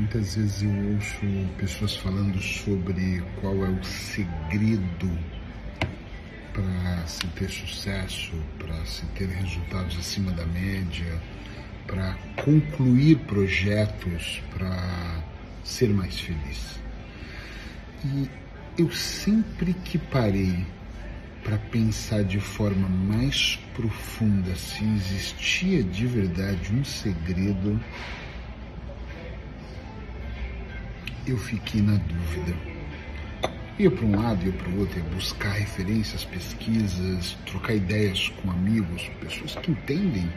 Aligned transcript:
Muitas 0.00 0.34
vezes 0.34 0.62
eu 0.62 0.94
ouço 0.94 1.50
pessoas 1.58 1.94
falando 1.96 2.40
sobre 2.40 3.22
qual 3.38 3.54
é 3.66 3.68
o 3.68 3.84
segredo 3.84 5.10
para 6.54 7.06
se 7.06 7.26
ter 7.26 7.50
sucesso, 7.50 8.32
para 8.58 8.82
se 8.86 9.04
ter 9.08 9.28
resultados 9.28 9.98
acima 9.98 10.32
da 10.32 10.46
média, 10.46 11.20
para 11.86 12.14
concluir 12.42 13.18
projetos, 13.26 14.42
para 14.54 15.22
ser 15.64 15.90
mais 15.90 16.18
feliz. 16.18 16.80
E 18.02 18.30
eu 18.78 18.90
sempre 18.90 19.74
que 19.74 19.98
parei 19.98 20.64
para 21.44 21.58
pensar 21.58 22.24
de 22.24 22.40
forma 22.40 22.88
mais 22.88 23.56
profunda 23.74 24.56
se 24.56 24.82
existia 24.82 25.82
de 25.82 26.06
verdade 26.06 26.72
um 26.72 26.84
segredo, 26.84 27.78
eu 31.30 31.38
fiquei 31.38 31.80
na 31.80 31.96
dúvida. 31.96 32.56
Ia 33.78 33.90
para 33.90 34.04
um 34.04 34.20
lado, 34.20 34.44
ia 34.44 34.52
para 34.52 34.68
o 34.68 34.80
outro, 34.80 34.98
ia 34.98 35.04
buscar 35.04 35.52
referências, 35.52 36.24
pesquisas, 36.24 37.38
trocar 37.46 37.74
ideias 37.74 38.28
com 38.28 38.50
amigos, 38.50 39.08
pessoas 39.20 39.54
que 39.56 39.70
entendem 39.70 40.28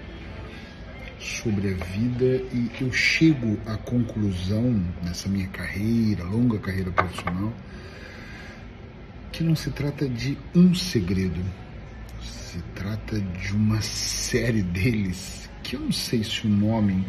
sobre 1.20 1.74
a 1.74 1.86
vida 1.86 2.44
e 2.54 2.70
eu 2.80 2.92
chego 2.92 3.60
à 3.66 3.78
conclusão 3.78 4.82
nessa 5.04 5.28
minha 5.28 5.48
carreira, 5.48 6.24
longa 6.24 6.60
carreira 6.60 6.92
profissional, 6.92 7.54
que 9.32 9.44
não 9.44 9.56
se 9.56 9.72
trata 9.72 10.08
de 10.08 10.38
um 10.54 10.76
segredo, 10.76 11.44
se 12.22 12.60
trata 12.76 13.20
de 13.20 13.54
uma 13.54 13.82
série 13.82 14.62
deles, 14.62 15.50
que 15.64 15.76
eu 15.76 15.80
não 15.80 15.92
sei 15.92 16.24
se 16.24 16.46
o 16.46 16.50
nome 16.50 17.06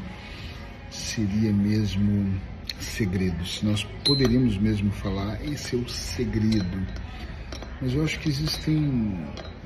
seria 0.90 1.52
mesmo 1.52 2.40
segredo, 2.84 3.44
se 3.46 3.64
nós 3.64 3.84
poderíamos 4.04 4.56
mesmo 4.58 4.90
falar, 4.92 5.42
esse 5.44 5.74
é 5.74 5.78
o 5.78 5.88
segredo. 5.88 6.86
Mas 7.80 7.94
eu 7.94 8.04
acho 8.04 8.18
que 8.20 8.28
existem 8.28 8.76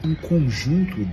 um 0.05 0.15
conjunto 0.23 1.09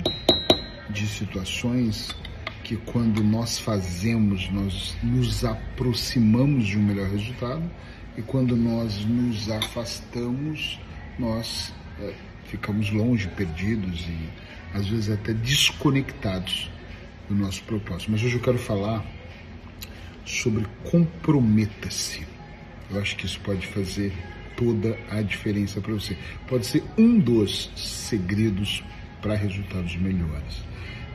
de 0.89 1.07
situações 1.07 2.15
que 2.63 2.75
quando 2.77 3.23
nós 3.23 3.59
fazemos, 3.59 4.49
nós 4.51 4.95
nos 5.03 5.45
aproximamos 5.45 6.65
de 6.65 6.77
um 6.77 6.81
melhor 6.81 7.09
resultado 7.09 7.63
e 8.17 8.21
quando 8.21 8.55
nós 8.55 9.05
nos 9.05 9.49
afastamos, 9.51 10.79
nós 11.19 11.73
é, 11.99 12.13
ficamos 12.45 12.89
longe, 12.91 13.27
perdidos 13.29 14.01
e 14.01 14.29
às 14.73 14.87
vezes 14.87 15.09
até 15.09 15.33
desconectados 15.33 16.69
do 17.29 17.35
nosso 17.35 17.61
propósito. 17.63 18.11
Mas 18.11 18.23
hoje 18.23 18.35
eu 18.35 18.41
quero 18.41 18.57
falar 18.57 19.05
sobre 20.25 20.65
comprometa-se. 20.89 22.25
Eu 22.89 22.99
acho 22.99 23.15
que 23.15 23.25
isso 23.25 23.39
pode 23.41 23.65
fazer 23.67 24.13
toda 24.55 24.97
a 25.09 25.21
diferença 25.21 25.79
para 25.81 25.93
você. 25.93 26.17
Pode 26.47 26.65
ser 26.65 26.83
um 26.97 27.19
dos 27.19 27.71
segredos 27.75 28.83
para 29.21 29.35
resultados 29.35 29.95
melhores. 29.97 30.63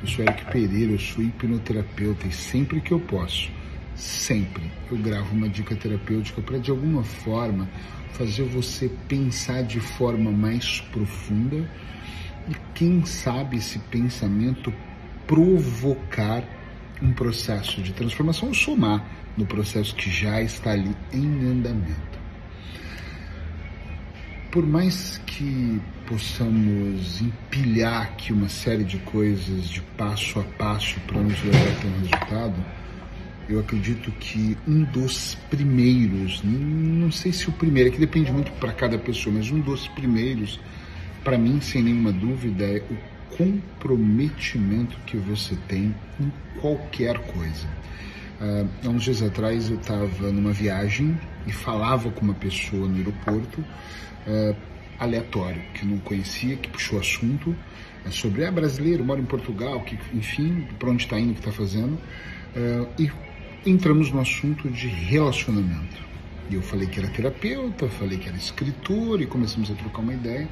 Eu 0.02 0.08
sou 0.08 0.24
Eric 0.24 0.44
Pereira, 0.46 0.92
eu 0.92 0.98
sou 0.98 1.22
hipnoterapeuta 1.22 2.26
e 2.26 2.32
sempre 2.32 2.80
que 2.80 2.92
eu 2.92 3.00
posso, 3.00 3.50
sempre 3.94 4.62
eu 4.90 4.96
gravo 4.96 5.34
uma 5.34 5.48
dica 5.48 5.76
terapêutica 5.76 6.40
para 6.40 6.58
de 6.58 6.70
alguma 6.70 7.04
forma 7.04 7.68
fazer 8.12 8.44
você 8.44 8.90
pensar 9.08 9.62
de 9.62 9.78
forma 9.78 10.30
mais 10.30 10.80
profunda 10.92 11.68
e 12.48 12.54
quem 12.74 13.04
sabe 13.04 13.58
esse 13.58 13.78
pensamento 13.78 14.72
provocar 15.26 16.42
um 17.02 17.12
processo 17.12 17.80
de 17.82 17.92
transformação 17.92 18.52
somar 18.52 19.04
no 19.36 19.46
processo 19.46 19.94
que 19.94 20.10
já 20.10 20.40
está 20.42 20.72
ali 20.72 20.94
em 21.12 21.24
andamento. 21.46 22.20
Por 24.50 24.66
mais 24.66 25.18
que 25.26 25.80
possamos 26.06 27.20
empilhar 27.20 28.02
aqui 28.02 28.32
uma 28.32 28.48
série 28.48 28.82
de 28.82 28.98
coisas 28.98 29.68
de 29.68 29.80
passo 29.96 30.40
a 30.40 30.42
passo 30.42 30.98
para 31.00 31.20
nos 31.20 31.40
levar 31.44 31.68
até 31.68 31.86
um 31.86 31.98
resultado, 31.98 32.64
eu 33.48 33.60
acredito 33.60 34.10
que 34.12 34.56
um 34.66 34.82
dos 34.84 35.36
primeiros, 35.48 36.40
não 36.44 37.10
sei 37.10 37.32
se 37.32 37.48
o 37.48 37.52
primeiro, 37.52 37.90
é 37.90 37.92
que 37.92 37.98
depende 37.98 38.32
muito 38.32 38.50
para 38.52 38.72
cada 38.72 38.98
pessoa, 38.98 39.36
mas 39.36 39.50
um 39.50 39.60
dos 39.60 39.88
primeiros, 39.88 40.60
para 41.24 41.38
mim, 41.38 41.60
sem 41.60 41.82
nenhuma 41.82 42.12
dúvida, 42.12 42.64
é 42.64 42.82
o 42.90 42.96
comprometimento 43.40 44.98
que 45.06 45.16
você 45.16 45.56
tem 45.66 45.94
em 46.20 46.32
qualquer 46.60 47.18
coisa. 47.18 47.66
Uh, 48.40 48.68
há 48.84 48.88
uns 48.88 49.04
dias 49.04 49.22
atrás 49.22 49.70
eu 49.70 49.76
estava 49.76 50.30
numa 50.30 50.52
viagem 50.52 51.18
e 51.46 51.52
falava 51.52 52.10
com 52.10 52.22
uma 52.22 52.34
pessoa 52.34 52.86
no 52.86 52.96
aeroporto, 52.96 53.60
uh, 53.60 54.56
aleatório, 54.98 55.62
que 55.74 55.86
não 55.86 55.98
conhecia, 55.98 56.56
que 56.56 56.68
puxou 56.68 56.98
assunto 56.98 57.50
uh, 57.50 58.12
sobre, 58.12 58.42
é 58.42 58.50
brasileiro, 58.50 59.04
mora 59.04 59.20
em 59.20 59.24
Portugal, 59.24 59.80
que, 59.82 59.98
enfim, 60.14 60.66
para 60.78 60.90
onde 60.90 61.04
está 61.04 61.18
indo, 61.18 61.30
o 61.30 61.34
que 61.34 61.40
está 61.40 61.52
fazendo, 61.52 61.98
e 62.98 63.08
entramos 63.64 64.10
no 64.10 64.20
assunto 64.20 64.68
de 64.68 64.88
relacionamento. 64.88 66.02
E 66.50 66.56
eu 66.56 66.62
falei 66.62 66.88
que 66.88 66.98
era 66.98 67.08
terapeuta, 67.08 67.88
falei 67.88 68.18
que 68.18 68.28
era 68.28 68.36
escritor 68.36 69.20
e 69.20 69.26
começamos 69.26 69.70
a 69.70 69.74
trocar 69.74 70.00
uma 70.00 70.14
ideia. 70.14 70.48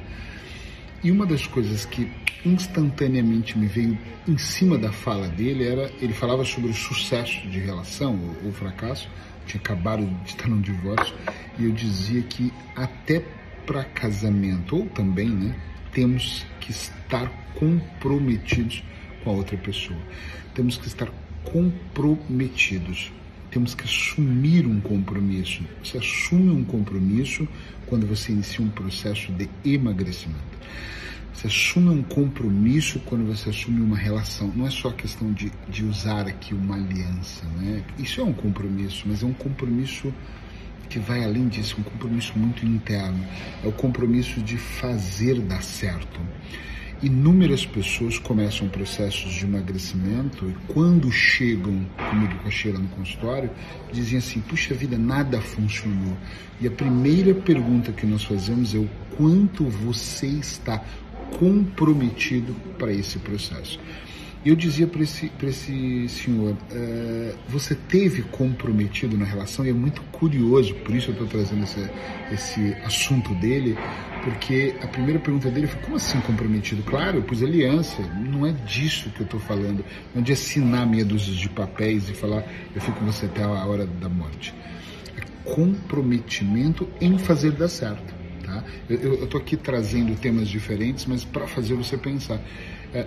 E 1.01 1.11
uma 1.11 1.25
das 1.25 1.47
coisas 1.47 1.85
que 1.85 2.11
instantaneamente 2.45 3.57
me 3.57 3.67
veio 3.67 3.97
em 4.27 4.37
cima 4.37 4.77
da 4.77 4.91
fala 4.91 5.27
dele 5.29 5.65
era 5.65 5.91
ele 6.01 6.13
falava 6.13 6.43
sobre 6.43 6.71
o 6.71 6.73
sucesso 6.73 7.47
de 7.47 7.59
relação 7.59 8.19
ou, 8.43 8.51
fracasso. 8.51 9.09
Tinha 9.45 9.61
acabado 9.61 10.05
de 10.05 10.29
estar 10.29 10.47
num 10.47 10.59
divórcio 10.59 11.15
e 11.57 11.65
eu 11.65 11.71
dizia 11.71 12.21
que 12.23 12.51
até 12.75 13.23
para 13.65 13.83
casamento 13.83 14.75
ou 14.75 14.85
também, 14.87 15.29
né, 15.29 15.55
temos 15.91 16.45
que 16.59 16.71
estar 16.71 17.29
comprometidos 17.55 18.83
com 19.23 19.31
a 19.31 19.33
outra 19.33 19.57
pessoa. 19.57 19.99
Temos 20.53 20.77
que 20.77 20.87
estar 20.87 21.09
comprometidos. 21.43 23.11
Temos 23.51 23.73
que 23.73 23.83
assumir 23.83 24.65
um 24.67 24.79
compromisso. 24.79 25.63
Você 25.83 25.97
assume 25.97 26.51
um 26.51 26.63
compromisso 26.63 27.47
quando 27.85 28.05
você 28.05 28.31
inicia 28.31 28.63
um 28.63 28.69
processo 28.69 29.31
de 29.31 29.49
emagrecimento. 29.65 30.59
Você 31.33 31.47
assume 31.47 31.89
um 31.89 32.03
compromisso 32.03 32.99
quando 33.05 33.25
você 33.25 33.49
assume 33.49 33.81
uma 33.81 33.97
relação. 33.97 34.51
Não 34.55 34.67
é 34.67 34.69
só 34.69 34.91
questão 34.91 35.31
de, 35.31 35.51
de 35.69 35.85
usar 35.85 36.27
aqui 36.27 36.53
uma 36.53 36.75
aliança, 36.75 37.45
né? 37.57 37.83
Isso 37.97 38.19
é 38.19 38.23
um 38.23 38.33
compromisso, 38.33 39.05
mas 39.07 39.23
é 39.23 39.25
um 39.25 39.33
compromisso 39.33 40.13
que 40.89 40.99
vai 40.99 41.23
além 41.23 41.47
disso, 41.47 41.77
um 41.79 41.83
compromisso 41.83 42.37
muito 42.37 42.65
interno. 42.65 43.23
É 43.63 43.67
o 43.67 43.71
compromisso 43.71 44.41
de 44.41 44.57
fazer 44.57 45.39
dar 45.39 45.63
certo. 45.63 46.19
Inúmeras 47.01 47.65
pessoas 47.65 48.17
começam 48.17 48.67
processos 48.67 49.31
de 49.31 49.45
emagrecimento 49.45 50.49
e 50.49 50.73
quando 50.73 51.09
chegam 51.09 51.85
comigo 52.09 52.35
com 52.41 52.47
a 52.49 52.51
Sheila 52.51 52.77
no 52.77 52.89
consultório, 52.89 53.49
dizem 53.89 54.17
assim, 54.17 54.41
puxa 54.41 54.73
vida, 54.73 54.97
nada 54.97 55.39
funcionou. 55.39 56.17
E 56.59 56.67
a 56.67 56.71
primeira 56.71 57.33
pergunta 57.33 57.93
que 57.93 58.05
nós 58.05 58.25
fazemos 58.25 58.75
é 58.75 58.79
o 58.79 58.89
quanto 59.15 59.63
você 59.63 60.27
está 60.27 60.83
comprometido 61.39 62.53
para 62.77 62.91
esse 62.91 63.17
processo. 63.19 63.79
Eu 64.45 64.55
dizia 64.55 64.87
para 64.87 65.03
esse, 65.03 65.29
esse 65.43 66.07
senhor, 66.07 66.53
uh, 66.53 67.37
você 67.49 67.75
teve 67.75 68.21
comprometido 68.21 69.17
na 69.17 69.25
relação, 69.25 69.65
e 69.65 69.69
é 69.69 69.73
muito 69.73 70.01
curioso, 70.13 70.73
por 70.75 70.95
isso 70.95 71.09
eu 71.09 71.11
estou 71.11 71.27
trazendo 71.27 71.63
esse, 71.63 71.89
esse 72.31 72.73
assunto 72.85 73.35
dele, 73.35 73.77
porque 74.23 74.75
a 74.81 74.87
primeira 74.87 75.19
pergunta 75.19 75.51
dele 75.51 75.67
foi: 75.67 75.81
como 75.81 75.97
assim 75.97 76.21
comprometido? 76.21 76.81
Claro, 76.83 77.17
eu 77.17 77.23
pus 77.23 77.43
aliança, 77.43 78.01
não 78.01 78.45
é 78.45 78.53
disso 78.53 79.09
que 79.09 79.19
eu 79.19 79.25
estou 79.25 79.41
falando, 79.41 79.83
não 80.15 80.21
é 80.21 80.23
de 80.23 80.31
assinar 80.31 80.87
meia 80.87 81.03
dúzia 81.03 81.33
de 81.33 81.49
papéis 81.49 82.09
e 82.09 82.13
falar 82.13 82.45
eu 82.73 82.79
fico 82.79 82.97
com 82.97 83.05
você 83.05 83.25
até 83.25 83.43
a 83.43 83.49
hora 83.49 83.85
da 83.85 84.07
morte. 84.07 84.53
É 85.17 85.49
comprometimento 85.49 86.87
em 87.01 87.17
fazer 87.17 87.51
dar 87.51 87.67
certo. 87.67 88.18
Tá? 88.49 88.63
Eu 88.89 89.23
estou 89.23 89.39
aqui 89.39 89.55
trazendo 89.55 90.15
temas 90.15 90.47
diferentes, 90.47 91.05
mas 91.05 91.23
para 91.23 91.45
fazer 91.45 91.75
você 91.75 91.97
pensar. 91.97 92.41
É, 92.91 93.05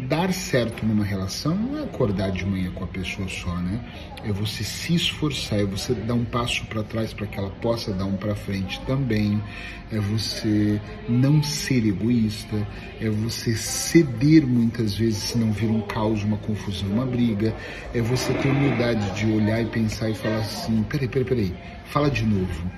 dar 0.00 0.30
certo 0.34 0.84
numa 0.84 1.04
relação 1.04 1.54
não 1.54 1.78
é 1.78 1.84
acordar 1.84 2.30
de 2.30 2.44
manhã 2.44 2.70
com 2.72 2.84
a 2.84 2.86
pessoa 2.86 3.26
só, 3.26 3.56
né? 3.56 3.80
É 4.22 4.30
você 4.30 4.62
se 4.62 4.94
esforçar, 4.94 5.60
é 5.60 5.64
você 5.64 5.94
dar 5.94 6.12
um 6.12 6.24
passo 6.26 6.66
para 6.66 6.82
trás 6.82 7.14
para 7.14 7.26
que 7.26 7.38
ela 7.38 7.48
possa 7.48 7.94
dar 7.94 8.04
um 8.04 8.16
para 8.16 8.34
frente 8.34 8.78
também. 8.82 9.42
É 9.90 9.98
você 9.98 10.78
não 11.08 11.42
ser 11.42 11.86
egoísta, 11.86 12.68
é 13.00 13.08
você 13.08 13.54
ceder 13.54 14.46
muitas 14.46 14.94
vezes 14.94 15.22
se 15.22 15.38
não 15.38 15.50
vir 15.52 15.70
um 15.70 15.80
caos, 15.80 16.22
uma 16.22 16.36
confusão, 16.36 16.90
uma 16.90 17.06
briga. 17.06 17.54
É 17.94 18.02
você 18.02 18.34
ter 18.34 18.48
humildade 18.48 19.18
de 19.18 19.32
olhar 19.32 19.62
e 19.62 19.66
pensar 19.66 20.10
e 20.10 20.14
falar 20.14 20.40
assim: 20.40 20.82
peraí, 20.82 21.08
peraí, 21.08 21.24
peraí, 21.24 21.54
fala 21.86 22.10
de 22.10 22.26
novo. 22.26 22.70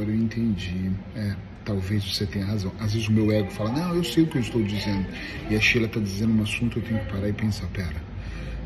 Agora 0.00 0.16
eu 0.16 0.16
entendi. 0.16 0.90
É 1.14 1.34
talvez 1.62 2.02
você 2.02 2.24
tenha 2.24 2.46
razão. 2.46 2.72
Às 2.80 2.94
vezes 2.94 3.08
o 3.08 3.12
meu 3.12 3.30
ego 3.30 3.50
fala, 3.50 3.70
não, 3.70 3.94
eu 3.94 4.02
sei 4.02 4.24
o 4.24 4.26
que 4.26 4.38
eu 4.38 4.40
estou 4.40 4.62
dizendo. 4.62 5.06
E 5.50 5.54
a 5.54 5.60
Sheila 5.60 5.86
está 5.86 6.00
dizendo 6.00 6.32
um 6.32 6.42
assunto, 6.42 6.78
eu 6.78 6.82
tenho 6.82 6.98
que 7.00 7.12
parar 7.12 7.28
e 7.28 7.32
pensar, 7.34 7.66
pera, 7.66 8.02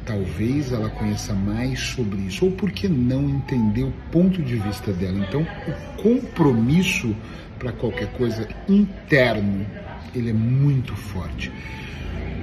talvez 0.06 0.72
ela 0.72 0.88
conheça 0.88 1.34
mais 1.34 1.80
sobre 1.80 2.20
isso, 2.20 2.44
ou 2.44 2.52
por 2.52 2.70
que 2.70 2.88
não 2.88 3.28
entender 3.28 3.82
o 3.82 3.92
ponto 4.12 4.40
de 4.40 4.54
vista 4.56 4.92
dela. 4.92 5.18
Então, 5.28 5.42
o 5.42 6.02
compromisso 6.02 7.14
para 7.58 7.72
qualquer 7.72 8.12
coisa 8.12 8.48
interno, 8.68 9.66
ele 10.14 10.30
é 10.30 10.34
muito 10.34 10.94
forte. 10.94 11.50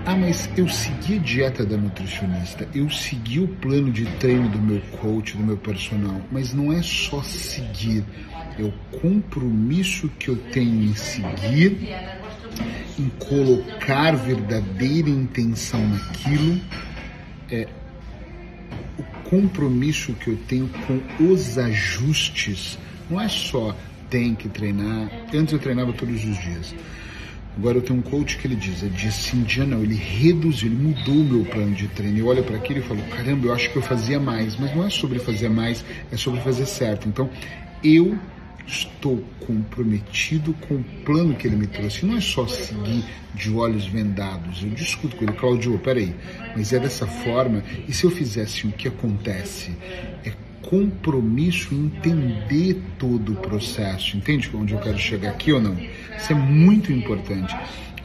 Ah, 0.04 0.16
mas 0.16 0.50
eu 0.58 0.68
segui 0.68 1.18
a 1.18 1.20
dieta 1.20 1.64
da 1.64 1.78
nutricionista, 1.78 2.68
eu 2.74 2.90
segui 2.90 3.40
o 3.40 3.48
plano 3.48 3.92
de 3.92 4.04
treino 4.18 4.50
do 4.50 4.58
meu 4.58 4.82
coach, 5.00 5.38
do 5.38 5.44
meu 5.44 5.58
personal, 5.58 6.20
mas 6.32 6.54
não 6.54 6.74
é 6.74 6.82
só 6.82 7.22
seguir, 7.22 8.04
é 8.58 8.64
o 8.64 8.74
compromisso 9.00 10.10
que 10.18 10.30
eu 10.30 10.36
tenho 10.36 10.86
em 10.86 10.96
seguir, 10.96 11.96
em 12.98 13.10
colocar 13.20 14.16
verdadeira 14.16 15.08
intenção 15.08 15.88
naquilo, 15.88 16.60
é 17.52 17.68
o 18.98 19.04
compromisso 19.30 20.14
que 20.14 20.30
eu 20.30 20.38
tenho 20.48 20.68
com 20.88 21.32
os 21.32 21.60
ajustes. 21.60 22.78
Não 23.08 23.22
é 23.22 23.28
só 23.28 23.76
tem 24.10 24.34
que 24.34 24.50
treinar, 24.50 25.12
antes 25.32 25.54
eu 25.54 25.60
treinava 25.60 25.94
todos 25.94 26.26
os 26.26 26.38
dias 26.40 26.74
Agora 27.58 27.78
eu 27.78 27.82
tenho 27.82 28.00
um 28.00 28.02
coach 28.02 28.38
que 28.38 28.48
ele 28.48 28.56
diz, 28.56 28.82
ele 28.82 28.92
diz 28.92 29.10
assim, 29.10 29.44
dia 29.44 29.66
não, 29.66 29.84
ele 29.84 29.96
reduziu, 29.96 30.70
ele 30.72 30.82
mudou 30.82 31.16
o 31.16 31.24
meu 31.24 31.46
plano 31.46 31.76
de 31.76 31.88
treino. 31.90 32.18
Eu 32.18 32.28
olho 32.28 32.44
para 32.44 32.56
aquilo 32.56 32.80
e 32.80 32.82
falo, 32.82 33.02
caramba, 33.04 33.48
eu 33.48 33.54
acho 33.54 33.70
que 33.70 33.78
eu 33.78 33.82
fazia 33.82 34.20
mais, 34.20 34.58
mas 34.58 34.74
não 34.76 34.86
é 34.86 34.90
sobre 34.90 35.20
fazer 35.20 35.50
mais, 35.50 35.84
é 36.12 36.18
sobre 36.18 36.40
fazer 36.42 36.66
certo. 36.66 37.10
Então, 37.10 37.30
eu 37.84 38.18
estou 38.66 39.22
comprometido 39.46 40.54
com 40.54 40.76
o 40.76 40.84
plano 41.04 41.36
que 41.36 41.48
ele 41.48 41.58
me 41.58 41.68
trouxe. 41.68 42.06
Não 42.06 42.18
é 42.18 42.22
só 42.22 42.48
seguir 42.48 43.04
de 43.34 43.52
olhos 43.52 43.86
vendados. 43.86 44.64
Eu 44.64 44.70
discuto 44.70 45.16
com 45.16 45.26
ele, 45.26 45.34
Claudio, 45.34 45.78
peraí, 45.80 46.16
mas 46.56 46.72
é 46.72 46.80
dessa 46.80 47.06
forma, 47.06 47.64
e 47.88 47.94
se 47.94 48.06
eu 48.06 48.12
fizesse 48.12 48.66
o 48.66 48.72
que 48.72 48.88
acontece? 48.88 49.72
É 50.24 50.32
compromisso 50.62 51.74
em 51.74 51.86
entender 51.86 52.82
todo 52.98 53.34
o 53.34 53.36
processo. 53.36 54.18
Entende 54.18 54.50
onde 54.54 54.74
eu 54.74 54.80
quero 54.80 54.98
chegar 54.98 55.32
aqui 55.32 55.52
ou 55.52 55.62
não? 55.62 55.76
Isso 55.76 56.32
é 56.32 56.36
muito 56.36 56.92
importante. 56.92 57.56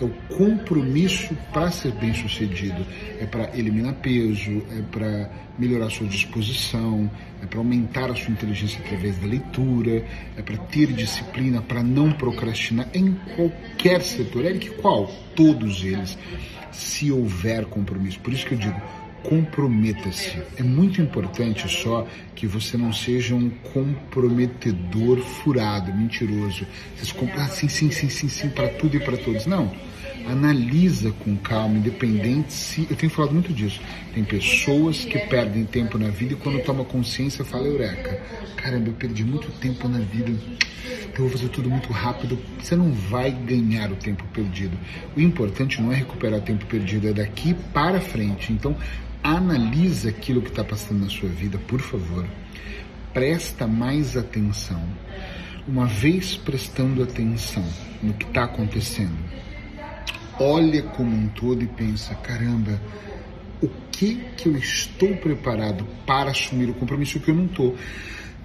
É 0.01 0.05
o 0.05 0.11
compromisso 0.37 1.35
para 1.53 1.71
ser 1.71 1.93
bem 1.93 2.13
sucedido. 2.13 2.87
É 3.19 3.25
para 3.25 3.57
eliminar 3.57 3.95
peso, 3.95 4.63
é 4.71 4.83
para 4.91 5.31
melhorar 5.59 5.89
sua 5.91 6.07
disposição, 6.07 7.11
é 7.43 7.47
para 7.47 7.59
aumentar 7.59 8.11
a 8.11 8.15
sua 8.15 8.31
inteligência 8.31 8.79
através 8.85 9.17
da 9.19 9.27
leitura, 9.27 10.05
é 10.37 10.43
para 10.43 10.59
ter 10.59 10.93
disciplina, 10.93 11.63
para 11.63 11.83
não 11.83 12.13
procrastinar 12.13 12.89
em 12.93 13.17
qualquer 13.35 14.03
setor. 14.03 14.45
É 14.45 14.53
que 14.53 14.71
qual? 14.71 15.07
Todos 15.35 15.83
eles, 15.83 16.19
se 16.71 17.11
houver 17.11 17.65
compromisso. 17.65 18.21
Por 18.21 18.35
isso 18.35 18.45
que 18.45 18.53
eu 18.53 18.59
digo, 18.59 18.81
comprometa-se. 19.29 20.41
É 20.57 20.63
muito 20.63 21.03
importante 21.03 21.69
só 21.69 22.07
que 22.35 22.47
você 22.47 22.77
não 22.77 22.93
seja 22.93 23.35
um 23.35 23.51
comprometedor 23.51 25.19
furado, 25.19 25.93
mentiroso. 25.93 26.67
Vocês 26.97 27.13
compram, 27.13 27.43
ah, 27.43 27.49
sim, 27.49 27.69
sim, 27.69 27.91
sim, 27.91 28.09
sim, 28.09 28.29
sim, 28.29 28.49
para 28.49 28.69
tudo 28.69 28.97
e 28.97 29.01
para 29.01 29.17
todos. 29.17 29.47
Não. 29.47 29.73
Analisa 30.27 31.13
com 31.25 31.37
calma, 31.37 31.77
independente 31.77 32.53
se. 32.53 32.87
Eu 32.91 32.97
tenho 32.97 33.11
falado 33.11 33.33
muito 33.33 33.53
disso. 33.53 33.81
Tem 34.15 34.25
pessoas 34.25 35.05
que 35.05 35.19
perdem 35.19 35.65
tempo 35.65 35.99
na 35.99 36.09
vida 36.09 36.33
e 36.33 36.37
quando 36.37 36.63
toma 36.63 36.85
consciência 36.85 37.45
fala, 37.45 37.67
Eureka, 37.67 38.21
caramba, 38.57 38.89
eu 38.89 38.95
perdi 38.95 39.25
muito 39.25 39.51
tempo 39.61 39.89
na 39.89 39.99
vida 39.99 40.33
eu 41.19 41.29
vou 41.29 41.31
fazer 41.31 41.49
tudo 41.49 41.71
muito 41.71 41.93
rápido. 41.93 42.39
Você 42.61 42.77
não 42.77 42.93
vai 42.93 43.31
ganhar 43.31 43.91
o 43.91 43.97
tempo 43.97 44.25
perdido. 44.35 44.77
O 45.17 45.21
importante 45.21 45.81
não 45.81 45.93
é 45.93 45.97
recuperar 45.97 46.39
o 46.39 46.43
tempo 46.43 46.67
perdido, 46.67 47.09
é 47.09 47.13
daqui 47.13 47.55
para 47.73 48.01
frente. 48.01 48.53
Então, 48.53 48.77
analisa 49.23 50.11
aquilo 50.11 50.43
que 50.43 50.49
está 50.49 50.65
passando 50.65 51.01
na 51.01 51.09
sua 51.09 51.29
vida, 51.29 51.59
por 51.59 51.81
favor. 51.81 52.27
Presta 53.13 53.67
mais 53.67 54.17
atenção. 54.17 54.83
Uma 55.67 55.87
vez 55.87 56.37
prestando 56.37 57.03
atenção 57.03 57.65
no 58.03 58.15
que 58.15 58.25
está 58.25 58.45
acontecendo, 58.45 59.19
olha 60.39 60.83
como 60.83 61.17
um 61.17 61.29
todo 61.29 61.63
e 61.63 61.67
pensa: 61.67 62.15
caramba, 62.15 62.81
o 63.61 63.69
que 63.91 64.17
que 64.37 64.49
eu 64.49 64.57
estou 64.57 65.17
preparado 65.17 65.85
para 66.07 66.31
assumir 66.31 66.71
o 66.71 66.75
compromisso 66.75 67.19
que 67.19 67.31
eu 67.31 67.35
não 67.35 67.47
estou? 67.47 67.77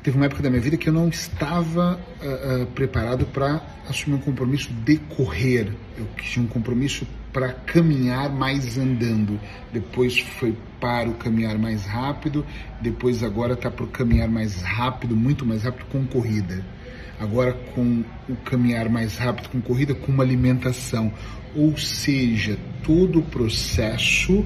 Teve 0.01 0.18
uma 0.18 0.25
época 0.25 0.41
da 0.41 0.50
minha 0.50 0.62
vida 0.62 0.77
que 0.77 0.89
eu 0.89 0.94
não 0.94 1.09
estava 1.09 2.00
uh, 2.23 2.63
uh, 2.63 2.65
preparado 2.68 3.27
para 3.27 3.62
assumir 3.88 4.15
um 4.15 4.19
compromisso 4.19 4.73
de 4.73 4.97
correr. 4.97 5.71
Eu 5.95 6.07
tinha 6.18 6.44
um 6.44 6.47
compromisso 6.47 7.06
para 7.31 7.54
caminhar 7.54 8.30
mais 8.30 8.78
andando. 8.78 9.39
Depois 9.72 10.19
foi 10.19 10.56
para 10.80 11.10
o 11.10 11.13
caminhar 11.13 11.57
mais 11.57 11.86
rápido. 11.86 12.45
Depois 12.81 13.24
agora 13.24 13.54
está 13.54 13.69
para 13.69 13.86
o 13.86 13.88
caminhar 13.88 14.30
mais 14.30 14.62
rápido, 14.62 15.16
muito 15.16 15.45
mais 15.45 15.63
rápido 15.63 15.86
com 15.86 16.06
corrida. 16.06 16.63
Agora 17.19 17.54
com 17.54 18.04
o 18.28 18.36
caminhar 18.38 18.89
mais 18.89 19.18
rápido 19.18 19.50
com 19.50 19.62
corrida, 19.62 19.94
com 19.94 20.12
uma 20.12 20.24
alimentação. 20.24 21.13
Ou 21.56 21.78
seja, 21.78 22.57
todo 22.83 23.19
o 23.19 23.24
processo 23.24 24.45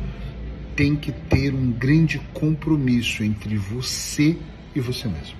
tem 0.75 0.95
que 0.95 1.11
ter 1.11 1.53
um 1.53 1.71
grande 1.71 2.19
compromisso 2.33 3.23
entre 3.23 3.55
você 3.57 4.37
e 4.75 4.79
você 4.79 5.07
mesmo. 5.07 5.37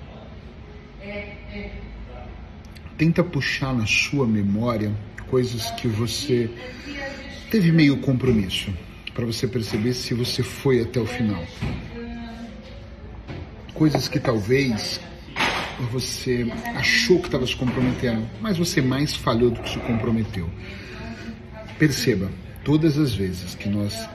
Tenta 2.97 3.21
puxar 3.21 3.73
na 3.73 3.85
sua 3.85 4.25
memória 4.25 4.93
coisas 5.27 5.69
que 5.71 5.87
você 5.87 6.49
teve 7.49 7.71
meio 7.71 7.97
compromisso, 7.97 8.73
para 9.13 9.25
você 9.25 9.47
perceber 9.47 9.93
se 9.93 10.13
você 10.13 10.43
foi 10.43 10.81
até 10.81 10.99
o 10.99 11.05
final. 11.05 11.43
Coisas 13.73 14.07
que 14.07 14.19
talvez 14.19 14.99
você 15.91 16.47
achou 16.75 17.19
que 17.19 17.27
estava 17.27 17.45
se 17.45 17.55
comprometendo, 17.55 18.27
mas 18.41 18.57
você 18.57 18.81
mais 18.81 19.15
falhou 19.15 19.51
do 19.51 19.61
que 19.61 19.69
se 19.69 19.79
comprometeu. 19.79 20.49
Perceba, 21.77 22.31
todas 22.63 22.97
as 22.97 23.13
vezes 23.13 23.55
que 23.55 23.67
nós 23.67 24.07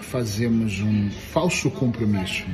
fazemos 0.00 0.80
um 0.80 1.10
falso 1.10 1.70
compromisso, 1.70 2.44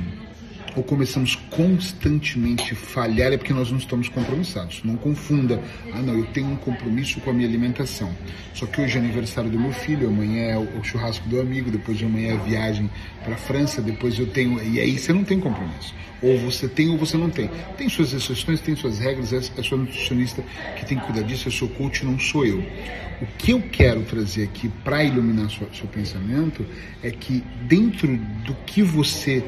ou 0.77 0.83
começamos 0.83 1.35
constantemente 1.49 2.73
a 2.73 2.75
falhar 2.75 3.33
é 3.33 3.37
porque 3.37 3.51
nós 3.51 3.71
não 3.71 3.79
estamos 3.79 4.07
compromissados. 4.09 4.81
Não 4.83 4.95
confunda, 4.95 5.59
ah 5.91 6.01
não, 6.03 6.15
eu 6.15 6.25
tenho 6.27 6.51
um 6.51 6.55
compromisso 6.55 7.19
com 7.21 7.31
a 7.31 7.33
minha 7.33 7.47
alimentação. 7.47 8.15
Só 8.53 8.67
que 8.67 8.79
hoje 8.79 8.95
é 8.95 8.99
aniversário 8.99 9.49
do 9.49 9.59
meu 9.59 9.71
filho, 9.71 10.07
amanhã 10.07 10.43
é 10.43 10.57
o 10.57 10.83
churrasco 10.83 11.27
do 11.27 11.41
amigo, 11.41 11.71
depois 11.71 11.97
de 11.97 12.05
amanhã 12.05 12.33
é 12.33 12.33
a 12.35 12.43
viagem 12.43 12.89
para 13.23 13.33
a 13.33 13.37
França, 13.37 13.81
depois 13.81 14.19
eu 14.19 14.27
tenho. 14.27 14.61
E 14.63 14.79
aí 14.79 14.99
você 14.99 15.11
não 15.11 15.23
tem 15.23 15.39
compromisso. 15.39 15.95
Ou 16.21 16.37
você 16.37 16.67
tem 16.67 16.89
ou 16.89 16.97
você 16.97 17.17
não 17.17 17.31
tem. 17.31 17.49
Tem 17.75 17.89
suas 17.89 18.13
exceções, 18.13 18.61
tem 18.61 18.75
suas 18.75 18.99
regras, 18.99 19.33
é 19.33 19.37
a 19.37 19.63
sua 19.63 19.79
nutricionista 19.79 20.43
que 20.77 20.85
tem 20.85 20.99
que 20.99 21.05
cuidar 21.05 21.23
disso, 21.23 21.47
é 21.47 21.51
seu 21.51 21.69
coach, 21.69 22.05
não 22.05 22.19
sou 22.19 22.45
eu. 22.45 22.63
O 23.19 23.25
que 23.35 23.51
eu 23.51 23.61
quero 23.71 24.03
trazer 24.03 24.43
aqui 24.43 24.69
para 24.83 25.03
iluminar 25.03 25.49
seu, 25.49 25.67
seu 25.73 25.87
pensamento 25.87 26.63
é 27.01 27.09
que 27.09 27.43
dentro 27.63 28.15
do 28.45 28.53
que 28.65 28.83
você 28.83 29.43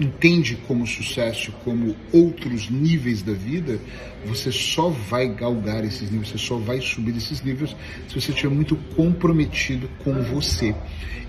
entende 0.00 0.56
como 0.66 0.86
sucesso 0.86 1.52
como 1.64 1.96
outros 2.12 2.70
níveis 2.70 3.22
da 3.22 3.32
vida, 3.32 3.78
você 4.24 4.52
só 4.52 4.88
vai 4.88 5.28
galgar 5.28 5.84
esses 5.84 6.10
níveis, 6.10 6.30
você 6.30 6.38
só 6.38 6.56
vai 6.56 6.80
subir 6.80 7.16
esses 7.16 7.42
níveis 7.42 7.74
se 8.08 8.20
você 8.20 8.32
estiver 8.32 8.54
muito 8.54 8.76
comprometido 8.94 9.88
com 10.02 10.12
você. 10.22 10.74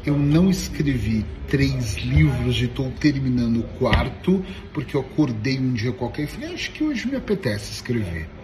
Eu 0.05 0.17
não 0.17 0.49
escrevi 0.49 1.25
três 1.47 1.95
livros 1.97 2.61
e 2.61 2.65
estou 2.65 2.89
terminando 2.91 3.59
o 3.59 3.63
quarto 3.77 4.43
porque 4.73 4.95
eu 4.95 5.01
acordei 5.01 5.59
um 5.59 5.73
dia 5.73 5.91
qualquer 5.91 6.23
e 6.23 6.27
falei, 6.27 6.53
acho 6.53 6.71
que 6.71 6.83
hoje 6.83 7.07
me 7.07 7.15
apetece 7.15 7.73
escrever. 7.73 8.36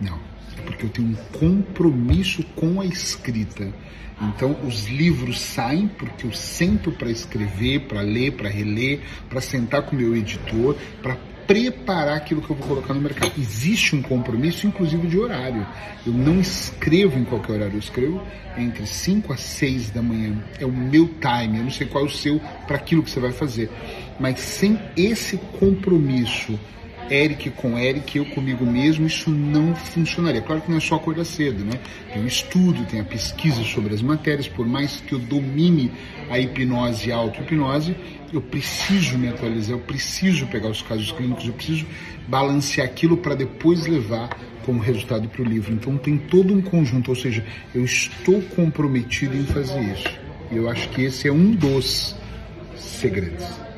Não, 0.00 0.18
é 0.56 0.62
porque 0.62 0.86
eu 0.86 0.90
tenho 0.90 1.08
um 1.08 1.14
compromisso 1.38 2.42
com 2.56 2.80
a 2.80 2.86
escrita. 2.86 3.72
Então, 4.22 4.56
os 4.66 4.86
livros 4.86 5.40
saem 5.40 5.88
porque 5.88 6.26
eu 6.26 6.32
sento 6.32 6.92
para 6.92 7.10
escrever, 7.10 7.80
para 7.80 8.02
ler, 8.02 8.32
para 8.32 8.50
reler, 8.50 9.00
para 9.28 9.40
sentar 9.40 9.82
com 9.82 9.96
o 9.96 9.98
meu 9.98 10.14
editor, 10.14 10.76
para 11.02 11.16
preparar 11.50 12.16
aquilo 12.16 12.40
que 12.40 12.50
eu 12.50 12.54
vou 12.54 12.68
colocar 12.68 12.94
no 12.94 13.00
mercado. 13.00 13.32
Existe 13.36 13.96
um 13.96 14.02
compromisso, 14.02 14.68
inclusive 14.68 15.08
de 15.08 15.18
horário. 15.18 15.66
Eu 16.06 16.12
não 16.12 16.38
escrevo 16.38 17.18
em 17.18 17.24
qualquer 17.24 17.54
horário, 17.54 17.74
eu 17.74 17.80
escrevo 17.80 18.22
entre 18.56 18.86
5 18.86 19.32
a 19.32 19.36
6 19.36 19.90
da 19.90 20.00
manhã. 20.00 20.36
É 20.60 20.66
o 20.66 20.70
meu 20.70 21.08
time, 21.08 21.58
eu 21.58 21.64
não 21.64 21.70
sei 21.70 21.88
qual 21.88 22.04
é 22.04 22.06
o 22.06 22.10
seu 22.10 22.40
para 22.68 22.76
aquilo 22.76 23.02
que 23.02 23.10
você 23.10 23.18
vai 23.18 23.32
fazer. 23.32 23.68
Mas 24.20 24.38
sem 24.38 24.78
esse 24.96 25.38
compromisso 25.58 26.56
Eric 27.08 27.50
com 27.50 27.78
Eric, 27.78 28.18
eu 28.18 28.24
comigo 28.26 28.64
mesmo, 28.64 29.06
isso 29.06 29.30
não 29.30 29.74
funcionaria. 29.74 30.40
Claro 30.40 30.62
que 30.62 30.70
não 30.70 30.78
é 30.78 30.80
só 30.80 30.96
acordar 30.96 31.24
cedo, 31.24 31.64
né? 31.64 31.78
Tem 32.12 32.22
um 32.22 32.26
estudo, 32.26 32.84
tem 32.84 33.00
a 33.00 33.04
pesquisa 33.04 33.62
sobre 33.64 33.94
as 33.94 34.02
matérias, 34.02 34.48
por 34.48 34.66
mais 34.66 35.00
que 35.00 35.14
eu 35.14 35.18
domine 35.18 35.90
a 36.28 36.38
hipnose 36.38 37.08
e 37.08 37.12
a 37.12 37.16
auto-hipnose, 37.16 37.96
eu 38.32 38.40
preciso 38.40 39.18
me 39.18 39.28
atualizar, 39.28 39.76
eu 39.76 39.80
preciso 39.80 40.46
pegar 40.46 40.68
os 40.68 40.82
casos 40.82 41.10
clínicos, 41.12 41.46
eu 41.46 41.52
preciso 41.52 41.86
balancear 42.28 42.86
aquilo 42.86 43.16
para 43.16 43.34
depois 43.34 43.86
levar 43.86 44.30
como 44.64 44.80
resultado 44.80 45.28
para 45.28 45.42
o 45.42 45.44
livro. 45.44 45.72
Então 45.72 45.96
tem 45.96 46.16
todo 46.16 46.54
um 46.54 46.62
conjunto, 46.62 47.08
ou 47.08 47.16
seja, 47.16 47.44
eu 47.74 47.84
estou 47.84 48.40
comprometido 48.54 49.36
em 49.36 49.44
fazer 49.44 49.80
isso. 49.80 50.08
E 50.52 50.56
eu 50.56 50.68
acho 50.68 50.88
que 50.90 51.02
esse 51.02 51.28
é 51.28 51.32
um 51.32 51.52
dos 51.52 52.16
segredos. 52.76 53.69